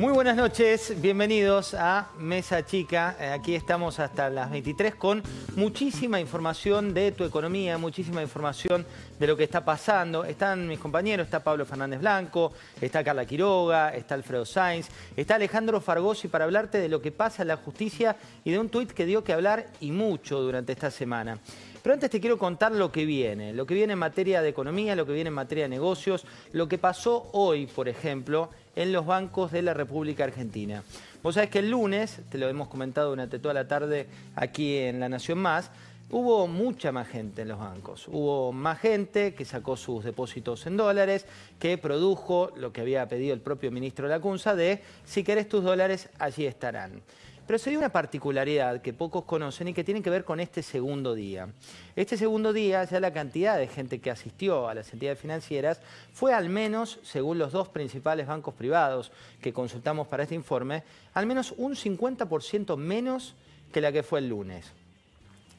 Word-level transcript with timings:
Muy 0.00 0.14
buenas 0.14 0.34
noches, 0.34 0.94
bienvenidos 1.02 1.74
a 1.74 2.08
Mesa 2.18 2.64
Chica. 2.64 3.16
Eh, 3.20 3.32
Aquí 3.32 3.54
estamos 3.54 3.98
hasta 3.98 4.30
las 4.30 4.50
23 4.50 4.94
con 4.94 5.22
muchísima 5.56 6.18
información 6.18 6.94
de 6.94 7.12
tu 7.12 7.22
economía, 7.22 7.76
muchísima 7.76 8.22
información 8.22 8.86
de 9.18 9.26
lo 9.26 9.36
que 9.36 9.44
está 9.44 9.62
pasando. 9.62 10.24
Están 10.24 10.66
mis 10.66 10.78
compañeros, 10.78 11.26
está 11.26 11.44
Pablo 11.44 11.66
Fernández 11.66 12.00
Blanco, 12.00 12.54
está 12.80 13.04
Carla 13.04 13.26
Quiroga, 13.26 13.94
está 13.94 14.14
Alfredo 14.14 14.46
Sainz, 14.46 14.88
está 15.18 15.34
Alejandro 15.34 15.82
Fargosi 15.82 16.28
para 16.28 16.46
hablarte 16.46 16.78
de 16.78 16.88
lo 16.88 17.02
que 17.02 17.12
pasa 17.12 17.42
en 17.42 17.48
la 17.48 17.58
justicia 17.58 18.16
y 18.42 18.52
de 18.52 18.58
un 18.58 18.70
tuit 18.70 18.92
que 18.92 19.04
dio 19.04 19.22
que 19.22 19.34
hablar 19.34 19.66
y 19.80 19.92
mucho 19.92 20.40
durante 20.40 20.72
esta 20.72 20.90
semana. 20.90 21.38
Pero 21.82 21.94
antes 21.94 22.10
te 22.10 22.20
quiero 22.20 22.38
contar 22.38 22.72
lo 22.72 22.92
que 22.92 23.04
viene, 23.06 23.54
lo 23.54 23.66
que 23.66 23.74
viene 23.74 23.94
en 23.94 23.98
materia 23.98 24.42
de 24.42 24.50
economía, 24.50 24.94
lo 24.94 25.06
que 25.06 25.12
viene 25.12 25.28
en 25.28 25.34
materia 25.34 25.64
de 25.64 25.70
negocios, 25.70 26.24
lo 26.52 26.68
que 26.68 26.78
pasó 26.78 27.28
hoy, 27.32 27.66
por 27.66 27.88
ejemplo, 27.88 28.50
en 28.76 28.92
los 28.92 29.06
bancos 29.06 29.50
de 29.50 29.62
la 29.62 29.74
República 29.74 30.24
Argentina. 30.24 30.82
Vos 31.22 31.34
sabés 31.34 31.50
que 31.50 31.60
el 31.60 31.70
lunes, 31.70 32.20
te 32.30 32.38
lo 32.38 32.48
hemos 32.48 32.68
comentado 32.68 33.10
durante 33.10 33.38
toda 33.38 33.54
la 33.54 33.68
tarde 33.68 34.06
aquí 34.36 34.76
en 34.78 35.00
La 35.00 35.08
Nación 35.08 35.38
Más, 35.38 35.70
hubo 36.10 36.46
mucha 36.46 36.92
más 36.92 37.08
gente 37.08 37.42
en 37.42 37.48
los 37.48 37.58
bancos. 37.58 38.08
Hubo 38.08 38.52
más 38.52 38.78
gente 38.78 39.34
que 39.34 39.44
sacó 39.44 39.76
sus 39.76 40.04
depósitos 40.04 40.66
en 40.66 40.76
dólares, 40.76 41.26
que 41.58 41.78
produjo 41.78 42.52
lo 42.56 42.72
que 42.72 42.80
había 42.80 43.08
pedido 43.08 43.32
el 43.32 43.40
propio 43.40 43.70
ministro 43.70 44.08
Lacunza 44.08 44.54
de 44.54 44.82
si 45.04 45.24
querés 45.24 45.48
tus 45.48 45.62
dólares, 45.62 46.08
allí 46.18 46.46
estarán. 46.46 47.02
Pero 47.50 47.58
se 47.58 47.70
dio 47.70 47.80
una 47.80 47.88
particularidad 47.88 48.80
que 48.80 48.92
pocos 48.92 49.24
conocen 49.24 49.66
y 49.66 49.74
que 49.74 49.82
tiene 49.82 50.02
que 50.02 50.10
ver 50.10 50.22
con 50.22 50.38
este 50.38 50.62
segundo 50.62 51.16
día. 51.16 51.48
Este 51.96 52.16
segundo 52.16 52.52
día, 52.52 52.84
ya 52.84 53.00
la 53.00 53.12
cantidad 53.12 53.58
de 53.58 53.66
gente 53.66 54.00
que 54.00 54.12
asistió 54.12 54.68
a 54.68 54.74
las 54.74 54.92
entidades 54.92 55.18
financieras 55.18 55.80
fue 56.12 56.32
al 56.32 56.48
menos, 56.48 57.00
según 57.02 57.38
los 57.38 57.50
dos 57.50 57.68
principales 57.68 58.28
bancos 58.28 58.54
privados 58.54 59.10
que 59.42 59.52
consultamos 59.52 60.06
para 60.06 60.22
este 60.22 60.36
informe, 60.36 60.84
al 61.12 61.26
menos 61.26 61.52
un 61.56 61.74
50% 61.74 62.76
menos 62.76 63.34
que 63.72 63.80
la 63.80 63.90
que 63.90 64.04
fue 64.04 64.20
el 64.20 64.28
lunes. 64.28 64.70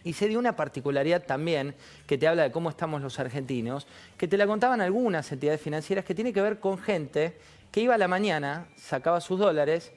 Y 0.06 0.14
se 0.14 0.30
dio 0.30 0.40
una 0.40 0.56
particularidad 0.56 1.26
también 1.26 1.76
que 2.08 2.18
te 2.18 2.26
habla 2.26 2.44
de 2.44 2.54
cómo 2.54 2.70
estamos 2.70 3.02
los 3.02 3.20
argentinos, 3.20 3.86
que 4.18 4.30
te 4.30 4.38
la 4.38 4.48
contaban 4.48 4.80
algunas 4.80 5.30
entidades 5.30 5.60
financieras, 5.60 6.06
que 6.06 6.16
tiene 6.16 6.32
que 6.32 6.42
ver 6.42 6.62
con 6.62 6.78
gente 6.78 7.36
que 7.70 7.82
iba 7.82 7.96
a 7.96 7.98
la 7.98 8.08
mañana, 8.08 8.68
sacaba 8.78 9.20
sus 9.20 9.40
dólares 9.40 9.92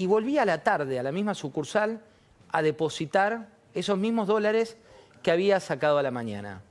y 0.00 0.06
volvía 0.06 0.42
a 0.42 0.46
la 0.46 0.62
tarde 0.62 0.98
a 0.98 1.02
la 1.02 1.12
misma 1.12 1.34
sucursal 1.34 2.00
a 2.52 2.62
depositar 2.62 3.48
esos 3.74 3.98
mismos 3.98 4.28
dólares 4.28 4.78
que 5.22 5.30
había 5.30 5.60
sacado 5.60 5.98
a 5.98 6.02
la 6.02 6.10
mañana. 6.10 6.62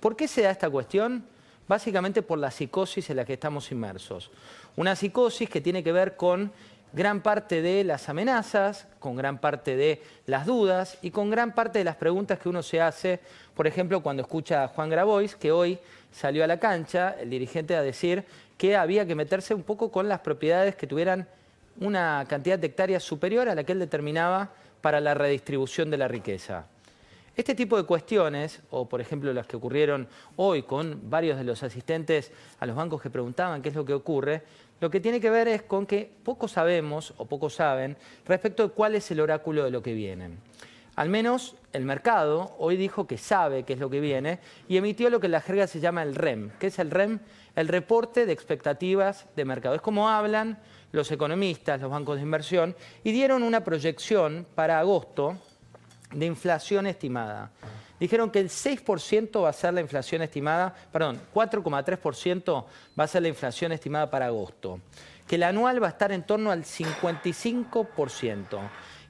¿Por 0.00 0.16
qué 0.16 0.26
se 0.26 0.40
da 0.40 0.50
esta 0.50 0.70
cuestión? 0.70 1.26
Básicamente 1.68 2.22
por 2.22 2.38
la 2.38 2.50
psicosis 2.50 3.10
en 3.10 3.16
la 3.16 3.26
que 3.26 3.34
estamos 3.34 3.70
inmersos. 3.72 4.30
Una 4.74 4.96
psicosis 4.96 5.50
que 5.50 5.60
tiene 5.60 5.84
que 5.84 5.92
ver 5.92 6.16
con 6.16 6.50
gran 6.94 7.20
parte 7.20 7.60
de 7.60 7.84
las 7.84 8.08
amenazas, 8.08 8.86
con 8.98 9.16
gran 9.16 9.38
parte 9.38 9.76
de 9.76 10.00
las 10.24 10.46
dudas 10.46 10.96
y 11.02 11.10
con 11.10 11.28
gran 11.28 11.54
parte 11.54 11.78
de 11.78 11.84
las 11.84 11.96
preguntas 11.96 12.38
que 12.38 12.48
uno 12.48 12.62
se 12.62 12.80
hace, 12.80 13.20
por 13.54 13.66
ejemplo, 13.66 14.02
cuando 14.02 14.22
escucha 14.22 14.64
a 14.64 14.68
Juan 14.68 14.88
Grabois, 14.88 15.36
que 15.36 15.52
hoy 15.52 15.78
salió 16.10 16.42
a 16.42 16.46
la 16.46 16.58
cancha, 16.58 17.16
el 17.20 17.28
dirigente, 17.28 17.76
a 17.76 17.82
decir 17.82 18.24
que 18.56 18.76
había 18.76 19.06
que 19.06 19.14
meterse 19.14 19.52
un 19.52 19.62
poco 19.62 19.92
con 19.92 20.08
las 20.08 20.20
propiedades 20.20 20.74
que 20.74 20.86
tuvieran 20.86 21.28
una 21.80 22.24
cantidad 22.28 22.58
de 22.58 22.66
hectáreas 22.66 23.02
superior 23.02 23.48
a 23.48 23.54
la 23.54 23.64
que 23.64 23.72
él 23.72 23.78
determinaba 23.78 24.50
para 24.80 25.00
la 25.00 25.14
redistribución 25.14 25.90
de 25.90 25.98
la 25.98 26.08
riqueza. 26.08 26.66
Este 27.34 27.54
tipo 27.54 27.78
de 27.78 27.84
cuestiones, 27.84 28.60
o 28.70 28.86
por 28.86 29.00
ejemplo 29.00 29.32
las 29.32 29.46
que 29.46 29.56
ocurrieron 29.56 30.06
hoy 30.36 30.64
con 30.64 31.08
varios 31.08 31.38
de 31.38 31.44
los 31.44 31.62
asistentes 31.62 32.30
a 32.60 32.66
los 32.66 32.76
bancos 32.76 33.00
que 33.00 33.08
preguntaban 33.08 33.62
qué 33.62 33.70
es 33.70 33.74
lo 33.74 33.86
que 33.86 33.94
ocurre, 33.94 34.42
lo 34.80 34.90
que 34.90 35.00
tiene 35.00 35.18
que 35.18 35.30
ver 35.30 35.48
es 35.48 35.62
con 35.62 35.86
que 35.86 36.10
poco 36.24 36.46
sabemos 36.46 37.14
o 37.16 37.24
poco 37.24 37.48
saben 37.48 37.96
respecto 38.26 38.64
de 38.64 38.74
cuál 38.74 38.96
es 38.96 39.10
el 39.10 39.20
oráculo 39.20 39.64
de 39.64 39.70
lo 39.70 39.82
que 39.82 39.94
viene. 39.94 40.30
Al 40.94 41.08
menos 41.08 41.56
el 41.72 41.86
mercado 41.86 42.54
hoy 42.58 42.76
dijo 42.76 43.06
que 43.06 43.16
sabe 43.16 43.62
qué 43.62 43.72
es 43.72 43.78
lo 43.78 43.88
que 43.88 44.00
viene 44.00 44.40
y 44.68 44.76
emitió 44.76 45.08
lo 45.08 45.20
que 45.20 45.26
en 45.26 45.32
la 45.32 45.40
jerga 45.40 45.66
se 45.66 45.80
llama 45.80 46.02
el 46.02 46.14
REM. 46.14 46.50
¿Qué 46.58 46.66
es 46.66 46.78
el 46.78 46.90
REM? 46.90 47.20
El 47.56 47.68
reporte 47.68 48.26
de 48.26 48.32
expectativas 48.32 49.26
de 49.36 49.46
mercado. 49.46 49.74
Es 49.74 49.80
como 49.80 50.10
hablan 50.10 50.58
los 50.92 51.10
economistas, 51.10 51.80
los 51.80 51.90
bancos 51.90 52.16
de 52.16 52.22
inversión, 52.22 52.76
y 53.02 53.12
dieron 53.12 53.42
una 53.42 53.64
proyección 53.64 54.46
para 54.54 54.78
agosto 54.78 55.36
de 56.12 56.26
inflación 56.26 56.86
estimada. 56.86 57.50
Dijeron 57.98 58.30
que 58.30 58.40
el 58.40 58.48
6% 58.48 59.42
va 59.42 59.48
a 59.48 59.52
ser 59.52 59.74
la 59.74 59.80
inflación 59.80 60.22
estimada, 60.22 60.74
perdón, 60.92 61.20
4,3% 61.32 62.64
va 62.98 63.04
a 63.04 63.08
ser 63.08 63.22
la 63.22 63.28
inflación 63.28 63.72
estimada 63.72 64.10
para 64.10 64.26
agosto, 64.26 64.80
que 65.26 65.36
el 65.36 65.44
anual 65.44 65.82
va 65.82 65.86
a 65.86 65.90
estar 65.90 66.10
en 66.12 66.24
torno 66.24 66.50
al 66.50 66.64
55%. 66.64 68.58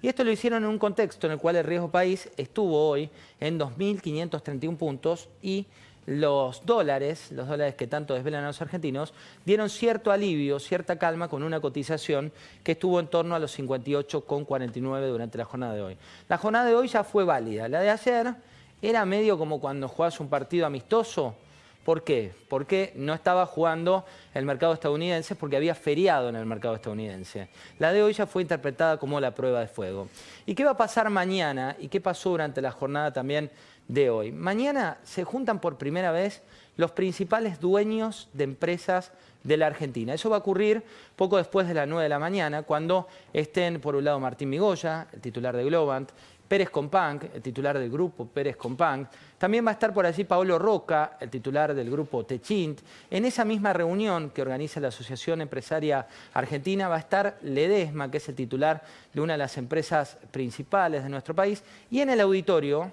Y 0.02 0.08
esto 0.08 0.24
lo 0.24 0.30
hicieron 0.30 0.64
en 0.64 0.68
un 0.68 0.78
contexto 0.78 1.26
en 1.26 1.32
el 1.32 1.38
cual 1.38 1.56
el 1.56 1.64
riesgo 1.64 1.90
país 1.90 2.28
estuvo 2.36 2.88
hoy 2.88 3.08
en 3.40 3.58
2.531 3.58 4.76
puntos 4.76 5.28
y 5.40 5.66
los 6.06 6.66
dólares, 6.66 7.30
los 7.30 7.46
dólares 7.46 7.74
que 7.76 7.86
tanto 7.86 8.14
desvelan 8.14 8.44
a 8.44 8.48
los 8.48 8.60
argentinos, 8.60 9.14
dieron 9.44 9.70
cierto 9.70 10.10
alivio, 10.10 10.58
cierta 10.58 10.98
calma 10.98 11.28
con 11.28 11.42
una 11.42 11.60
cotización 11.60 12.32
que 12.64 12.72
estuvo 12.72 12.98
en 12.98 13.06
torno 13.06 13.34
a 13.34 13.38
los 13.38 13.58
58,49 13.58 15.08
durante 15.08 15.38
la 15.38 15.44
jornada 15.44 15.74
de 15.74 15.82
hoy. 15.82 15.96
La 16.28 16.38
jornada 16.38 16.64
de 16.64 16.74
hoy 16.74 16.88
ya 16.88 17.04
fue 17.04 17.24
válida. 17.24 17.68
La 17.68 17.80
de 17.80 17.90
ayer 17.90 18.34
era 18.80 19.04
medio 19.04 19.38
como 19.38 19.60
cuando 19.60 19.88
jugás 19.88 20.18
un 20.18 20.28
partido 20.28 20.66
amistoso. 20.66 21.36
¿Por 21.84 22.04
qué? 22.04 22.32
Porque 22.48 22.92
no 22.94 23.12
estaba 23.12 23.44
jugando 23.44 24.04
el 24.34 24.44
mercado 24.44 24.72
estadounidense 24.72 25.34
porque 25.34 25.56
había 25.56 25.74
feriado 25.74 26.28
en 26.28 26.36
el 26.36 26.46
mercado 26.46 26.76
estadounidense. 26.76 27.48
La 27.78 27.92
de 27.92 28.02
hoy 28.02 28.12
ya 28.12 28.26
fue 28.26 28.42
interpretada 28.42 28.98
como 28.98 29.18
la 29.18 29.34
prueba 29.34 29.60
de 29.60 29.66
fuego. 29.66 30.08
¿Y 30.46 30.54
qué 30.54 30.64
va 30.64 30.72
a 30.72 30.76
pasar 30.76 31.10
mañana? 31.10 31.76
¿Y 31.80 31.88
qué 31.88 32.00
pasó 32.00 32.30
durante 32.30 32.62
la 32.62 32.70
jornada 32.70 33.12
también 33.12 33.50
de 33.88 34.10
hoy? 34.10 34.30
Mañana 34.30 34.98
se 35.02 35.24
juntan 35.24 35.60
por 35.60 35.76
primera 35.76 36.12
vez 36.12 36.42
los 36.76 36.92
principales 36.92 37.58
dueños 37.58 38.28
de 38.32 38.44
empresas 38.44 39.12
de 39.42 39.56
la 39.56 39.66
Argentina. 39.66 40.14
Eso 40.14 40.30
va 40.30 40.36
a 40.36 40.38
ocurrir 40.38 40.84
poco 41.16 41.36
después 41.36 41.66
de 41.66 41.74
las 41.74 41.88
9 41.88 42.04
de 42.04 42.08
la 42.08 42.18
mañana, 42.20 42.62
cuando 42.62 43.08
estén 43.32 43.80
por 43.80 43.96
un 43.96 44.04
lado 44.04 44.20
Martín 44.20 44.50
Migoya, 44.50 45.08
el 45.12 45.20
titular 45.20 45.56
de 45.56 45.64
Globant, 45.64 46.10
Pérez 46.52 46.68
Companc, 46.68 47.24
el 47.34 47.40
titular 47.40 47.78
del 47.78 47.90
grupo 47.90 48.26
Pérez 48.26 48.58
Companc. 48.58 49.08
También 49.38 49.64
va 49.64 49.70
a 49.70 49.72
estar 49.72 49.90
por 49.94 50.04
allí 50.04 50.24
Paolo 50.24 50.58
Roca, 50.58 51.16
el 51.18 51.30
titular 51.30 51.72
del 51.72 51.90
grupo 51.90 52.26
Techint. 52.26 52.78
En 53.10 53.24
esa 53.24 53.42
misma 53.46 53.72
reunión 53.72 54.28
que 54.28 54.42
organiza 54.42 54.78
la 54.78 54.88
Asociación 54.88 55.40
Empresaria 55.40 56.06
Argentina 56.34 56.88
va 56.88 56.96
a 56.96 56.98
estar 56.98 57.38
Ledesma, 57.40 58.10
que 58.10 58.18
es 58.18 58.28
el 58.28 58.34
titular 58.34 58.82
de 59.14 59.22
una 59.22 59.32
de 59.32 59.38
las 59.38 59.56
empresas 59.56 60.18
principales 60.30 61.02
de 61.02 61.08
nuestro 61.08 61.34
país. 61.34 61.62
Y 61.90 62.00
en 62.00 62.10
el 62.10 62.20
auditorio, 62.20 62.92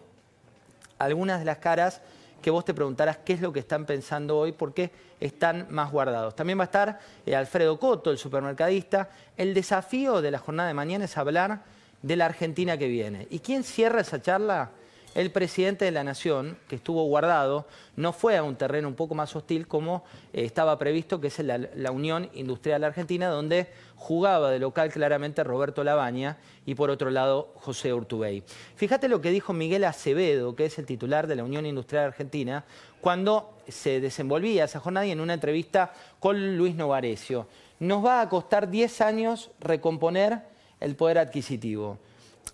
algunas 0.97 1.39
de 1.39 1.45
las 1.45 1.57
caras 1.57 2.01
que 2.41 2.51
vos 2.51 2.63
te 2.63 2.73
preguntarás 2.73 3.17
qué 3.25 3.33
es 3.33 3.41
lo 3.41 3.51
que 3.51 3.59
están 3.59 3.85
pensando 3.85 4.37
hoy, 4.37 4.53
por 4.53 4.73
qué 4.73 4.89
están 5.19 5.67
más 5.69 5.91
guardados. 5.91 6.33
También 6.33 6.57
va 6.57 6.63
a 6.63 6.71
estar 6.71 6.97
eh, 7.25 7.35
Alfredo 7.35 7.77
Coto, 7.77 8.09
el 8.09 8.17
supermercadista. 8.17 9.09
El 9.35 9.53
desafío 9.53 10.21
de 10.21 10.31
la 10.31 10.39
jornada 10.39 10.69
de 10.69 10.75
mañana 10.75 11.03
es 11.03 11.17
hablar 11.17 11.77
de 12.01 12.15
la 12.15 12.25
Argentina 12.25 12.77
que 12.77 12.87
viene. 12.87 13.27
¿Y 13.29 13.39
quién 13.39 13.63
cierra 13.63 14.01
esa 14.01 14.21
charla? 14.21 14.71
El 15.15 15.31
presidente 15.31 15.85
de 15.85 15.91
la 15.91 16.03
Nación, 16.03 16.59
que 16.67 16.75
estuvo 16.75 17.03
guardado, 17.05 17.65
no 17.95 18.13
fue 18.13 18.37
a 18.37 18.43
un 18.43 18.55
terreno 18.55 18.87
un 18.87 18.93
poco 18.93 19.15
más 19.15 19.35
hostil 19.35 19.67
como 19.67 20.03
eh, 20.33 20.45
estaba 20.45 20.77
previsto, 20.77 21.19
que 21.19 21.27
es 21.27 21.39
la, 21.39 21.57
la, 21.57 21.91
Unión 21.91 22.29
Industrial 22.35 22.83
Argentina, 22.83 23.27
donde 23.27 23.67
jugaba 23.95 24.51
de 24.51 24.59
local 24.59 24.91
claramente 24.91 25.43
Roberto 25.43 25.83
Labaña 25.83 26.37
y 26.65 26.75
por 26.75 26.91
otro 26.91 27.09
lado 27.09 27.53
José 27.55 27.91
Urtubey. 27.91 28.43
Fíjate 28.75 29.07
lo 29.07 29.19
que 29.19 29.31
dijo 29.31 29.51
Miguel 29.51 29.83
Acevedo, 29.83 30.55
que 30.55 30.65
es 30.65 30.77
el 30.77 30.85
titular 30.85 31.25
de 31.25 31.35
la 31.35 31.43
Unión 31.43 31.65
Industrial 31.65 32.05
Argentina, 32.05 32.63
cuando 33.01 33.57
se 33.67 33.99
desenvolvía 33.99 34.65
esa 34.65 34.79
jornada 34.79 35.07
y 35.07 35.11
en 35.11 35.21
una 35.21 35.33
entrevista 35.33 35.91
con 36.19 36.55
Luis 36.55 36.75
Novarecio. 36.75 37.47
Nos 37.79 38.05
va 38.05 38.21
a 38.21 38.29
costar 38.29 38.69
10 38.69 39.01
años 39.01 39.49
recomponer 39.59 40.43
el 40.79 40.95
poder 40.95 41.17
adquisitivo. 41.17 41.97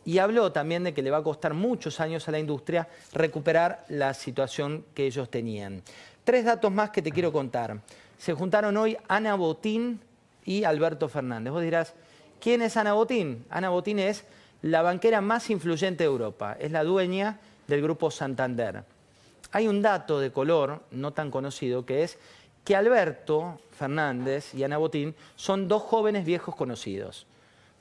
Y 0.04 0.19
habló 0.19 0.51
también 0.51 0.83
de 0.83 0.94
que 0.94 1.01
le 1.01 1.12
va 1.12 1.18
a 1.18 1.24
costar 1.24 1.54
muchos 1.54 2.00
años 2.00 2.27
a 2.27 2.31
la 2.31 2.39
industria 2.39 2.88
recuperar 3.13 3.86
la 3.89 4.13
situación 4.13 4.86
que 4.94 5.06
ellos 5.06 5.30
tenían. 5.30 5.81
Tres 6.24 6.45
datos 6.45 6.72
más 6.72 6.92
que 6.92 7.01
te 7.01 7.12
quiero 7.12 7.31
contar. 7.31 7.80
Se 8.18 8.33
juntaron 8.33 8.77
hoy 8.77 8.98
Ana 9.07 9.36
Botín 9.36 10.00
y 10.44 10.63
Alberto 10.63 11.10
Fernández. 11.10 11.51
Vos 11.51 11.63
dirás, 11.63 11.94
¿quién 12.39 12.62
es 12.62 12.77
Ana 12.77 12.94
Botín? 12.94 13.45
Ana 13.50 13.69
Botín 13.69 14.00
es 14.00 14.25
la 14.62 14.81
banquera 14.81 15.22
más 15.22 15.50
influyente 15.50 16.04
de 16.04 16.10
Europa, 16.10 16.57
es 16.60 16.72
la 16.72 16.83
dueña 16.83 17.39
del 17.68 17.81
grupo 17.81 18.10
Santander. 18.12 18.83
Hay 19.51 19.68
un 19.68 19.81
dato 19.81 20.19
de 20.19 20.31
color 20.31 20.81
no 20.92 21.13
tan 21.13 21.31
conocido 21.31 21.86
que 21.86 22.04
es 22.04 22.18
que 22.63 22.75
Alberto 22.75 23.60
Fernández 23.72 24.54
y 24.56 24.63
Ana 24.63 24.77
Botín 24.77 25.16
son 25.36 25.68
dos 25.68 25.83
jóvenes 25.83 26.25
viejos 26.25 26.56
conocidos. 26.56 27.27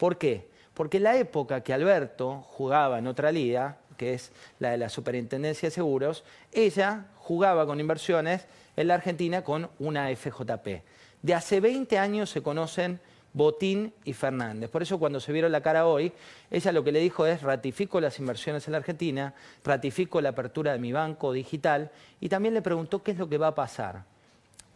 ¿Por 0.05 0.19
qué? 0.19 0.47
Porque 0.75 1.01
la 1.01 1.17
época 1.17 1.63
que 1.63 1.73
Alberto 1.73 2.43
jugaba 2.43 2.99
en 2.99 3.07
otra 3.07 3.33
liga, 3.33 3.79
que 3.97 4.13
es 4.13 4.33
la 4.59 4.73
de 4.73 4.77
la 4.77 4.91
Superintendencia 4.91 5.69
de 5.69 5.75
Seguros, 5.75 6.25
ella 6.53 7.07
jugaba 7.17 7.65
con 7.65 7.81
inversiones 7.81 8.45
en 8.77 8.89
la 8.89 8.97
Argentina 8.97 9.43
con 9.43 9.71
una 9.79 10.15
FJP. 10.15 10.83
De 11.23 11.33
hace 11.33 11.59
20 11.59 11.97
años 11.97 12.29
se 12.29 12.43
conocen 12.43 13.01
Botín 13.33 13.95
y 14.05 14.13
Fernández. 14.13 14.69
Por 14.69 14.83
eso 14.83 14.99
cuando 14.99 15.21
se 15.21 15.33
vieron 15.33 15.51
la 15.51 15.63
cara 15.63 15.87
hoy, 15.87 16.13
ella 16.51 16.71
lo 16.71 16.85
que 16.85 16.93
le 16.93 17.01
dijo 17.01 17.25
es 17.25 17.41
ratifico 17.41 17.99
las 17.99 18.19
inversiones 18.19 18.69
en 18.69 18.73
la 18.73 18.79
Argentina, 18.81 19.33
ratifico 19.65 20.21
la 20.21 20.29
apertura 20.29 20.75
de 20.75 20.81
mi 20.81 20.93
banco 20.93 21.33
digital 21.33 21.91
y 22.21 22.29
también 22.29 22.53
le 22.53 22.61
preguntó 22.61 23.03
qué 23.03 23.13
es 23.13 23.17
lo 23.17 23.31
que 23.31 23.39
va 23.39 23.47
a 23.47 23.55
pasar. 23.55 24.05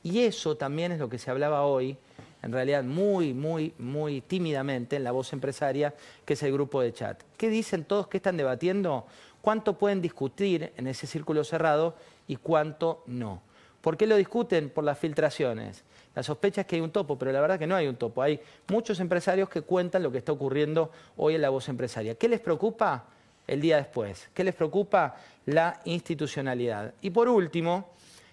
Y 0.02 0.20
eso 0.20 0.56
también 0.56 0.92
es 0.92 0.98
lo 0.98 1.10
que 1.10 1.18
se 1.18 1.30
hablaba 1.30 1.64
hoy, 1.66 1.98
en 2.42 2.52
realidad 2.52 2.84
muy, 2.84 3.34
muy, 3.34 3.74
muy 3.78 4.20
tímidamente 4.20 4.96
en 4.96 5.04
la 5.04 5.12
voz 5.12 5.32
empresaria, 5.32 5.94
que 6.24 6.34
es 6.34 6.42
el 6.42 6.52
grupo 6.52 6.80
de 6.80 6.92
chat. 6.92 7.22
¿Qué 7.36 7.48
dicen 7.48 7.84
todos? 7.84 8.06
¿Qué 8.08 8.18
están 8.18 8.36
debatiendo? 8.36 9.06
¿Cuánto 9.40 9.78
pueden 9.78 10.00
discutir 10.00 10.72
en 10.76 10.86
ese 10.86 11.06
círculo 11.06 11.44
cerrado 11.44 11.94
y 12.26 12.36
cuánto 12.36 13.02
no? 13.06 13.42
¿Por 13.80 13.96
qué 13.96 14.06
lo 14.06 14.16
discuten? 14.16 14.70
Por 14.70 14.84
las 14.84 14.98
filtraciones. 14.98 15.84
La 16.14 16.22
sospecha 16.22 16.62
es 16.62 16.66
que 16.66 16.76
hay 16.76 16.82
un 16.82 16.90
topo, 16.90 17.18
pero 17.18 17.30
la 17.32 17.40
verdad 17.40 17.58
que 17.58 17.66
no 17.66 17.76
hay 17.76 17.86
un 17.86 17.96
topo. 17.96 18.22
Hay 18.22 18.40
muchos 18.68 18.98
empresarios 19.00 19.48
que 19.48 19.62
cuentan 19.62 20.02
lo 20.02 20.10
que 20.10 20.18
está 20.18 20.32
ocurriendo 20.32 20.90
hoy 21.16 21.36
en 21.36 21.42
la 21.42 21.48
voz 21.48 21.68
empresaria. 21.68 22.14
¿Qué 22.16 22.28
les 22.28 22.40
preocupa? 22.40 23.04
El 23.46 23.60
día 23.60 23.76
después. 23.76 24.28
¿Qué 24.34 24.44
les 24.44 24.54
preocupa? 24.54 25.16
La 25.46 25.80
institucionalidad. 25.84 26.92
Y 27.00 27.10
por 27.10 27.28
último, 27.28 27.90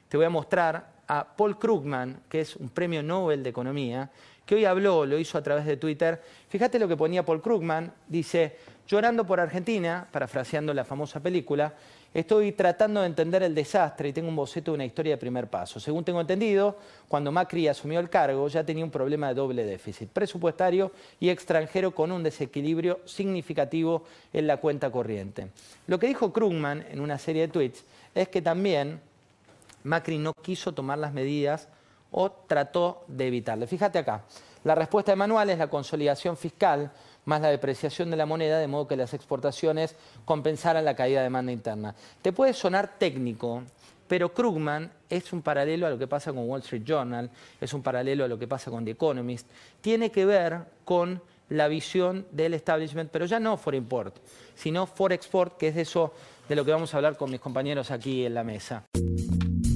te 0.09 0.17
voy 0.17 0.25
a 0.25 0.29
mostrar 0.29 0.94
a 1.07 1.35
Paul 1.35 1.57
Krugman, 1.57 2.21
que 2.29 2.41
es 2.41 2.55
un 2.55 2.69
premio 2.69 3.03
Nobel 3.03 3.43
de 3.43 3.49
Economía, 3.49 4.09
que 4.45 4.55
hoy 4.55 4.65
habló, 4.65 5.05
lo 5.05 5.17
hizo 5.17 5.37
a 5.37 5.43
través 5.43 5.65
de 5.65 5.77
Twitter. 5.77 6.21
Fíjate 6.49 6.79
lo 6.79 6.87
que 6.87 6.95
ponía 6.95 7.25
Paul 7.25 7.41
Krugman, 7.41 7.91
dice, 8.07 8.57
llorando 8.87 9.25
por 9.25 9.39
Argentina, 9.39 10.07
parafraseando 10.11 10.73
la 10.73 10.85
famosa 10.85 11.19
película, 11.19 11.73
estoy 12.13 12.51
tratando 12.51 13.01
de 13.01 13.07
entender 13.07 13.43
el 13.43 13.53
desastre 13.55 14.09
y 14.09 14.13
tengo 14.13 14.29
un 14.29 14.35
boceto 14.35 14.71
de 14.71 14.75
una 14.75 14.85
historia 14.85 15.13
de 15.13 15.17
primer 15.17 15.47
paso. 15.47 15.79
Según 15.79 16.05
tengo 16.05 16.21
entendido, 16.21 16.77
cuando 17.07 17.31
Macri 17.31 17.67
asumió 17.67 17.99
el 17.99 18.09
cargo 18.09 18.47
ya 18.47 18.63
tenía 18.63 18.85
un 18.85 18.91
problema 18.91 19.29
de 19.29 19.33
doble 19.33 19.65
déficit 19.65 20.09
presupuestario 20.09 20.91
y 21.19 21.29
extranjero 21.29 21.93
con 21.93 22.11
un 22.11 22.23
desequilibrio 22.23 22.99
significativo 23.05 24.03
en 24.31 24.47
la 24.47 24.57
cuenta 24.57 24.91
corriente. 24.91 25.49
Lo 25.87 25.99
que 25.99 26.07
dijo 26.07 26.31
Krugman 26.31 26.85
en 26.89 27.01
una 27.01 27.17
serie 27.17 27.43
de 27.43 27.47
tweets 27.49 27.83
es 28.13 28.29
que 28.29 28.41
también 28.41 29.01
Macri 29.85 30.17
no 30.17 30.33
quiso 30.33 30.73
tomar 30.73 30.97
las 30.97 31.13
medidas 31.13 31.69
o 32.11 32.29
trató 32.29 33.05
de 33.07 33.27
evitarle. 33.27 33.65
Fíjate 33.67 33.99
acá, 33.99 34.23
la 34.63 34.75
respuesta 34.75 35.11
de 35.11 35.15
Manuel 35.15 35.49
es 35.49 35.57
la 35.57 35.69
consolidación 35.69 36.37
fiscal 36.37 36.91
más 37.25 37.41
la 37.41 37.49
depreciación 37.49 38.11
de 38.11 38.17
la 38.17 38.25
moneda, 38.25 38.59
de 38.59 38.67
modo 38.67 38.87
que 38.87 38.95
las 38.95 39.13
exportaciones 39.13 39.95
compensaran 40.23 40.85
la 40.85 40.95
caída 40.95 41.19
de 41.19 41.25
demanda 41.25 41.51
interna. 41.51 41.95
Te 42.21 42.31
puede 42.31 42.53
sonar 42.53 42.97
técnico, 42.97 43.63
pero 44.07 44.33
Krugman 44.33 44.91
es 45.09 45.33
un 45.33 45.41
paralelo 45.41 45.87
a 45.87 45.89
lo 45.89 45.97
que 45.97 46.07
pasa 46.07 46.31
con 46.31 46.47
Wall 46.47 46.61
Street 46.61 46.83
Journal, 46.85 47.29
es 47.59 47.73
un 47.73 47.81
paralelo 47.81 48.25
a 48.25 48.27
lo 48.27 48.39
que 48.39 48.47
pasa 48.47 48.71
con 48.71 48.85
The 48.85 48.91
Economist, 48.91 49.49
tiene 49.81 50.11
que 50.11 50.25
ver 50.25 50.59
con 50.83 51.21
la 51.49 51.67
visión 51.67 52.25
del 52.31 52.53
establishment, 52.53 53.11
pero 53.11 53.25
ya 53.25 53.39
no 53.39 53.57
for 53.57 53.75
import, 53.75 54.15
sino 54.55 54.87
for 54.87 55.11
export, 55.13 55.57
que 55.57 55.69
es 55.69 55.75
de 55.75 55.81
eso 55.81 56.13
de 56.47 56.55
lo 56.55 56.63
que 56.65 56.71
vamos 56.71 56.93
a 56.93 56.97
hablar 56.97 57.17
con 57.17 57.29
mis 57.31 57.39
compañeros 57.39 57.91
aquí 57.91 58.25
en 58.25 58.33
la 58.33 58.43
mesa. 58.43 58.83